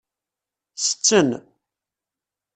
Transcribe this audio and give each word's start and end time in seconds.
Setten. 0.87 1.29